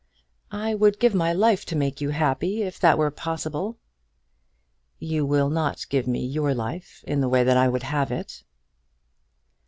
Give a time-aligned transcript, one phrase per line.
[0.55, 3.77] "I would give my life to make you happy, if that were possible."
[4.97, 8.41] "You will not give me your life in the way that I would have it."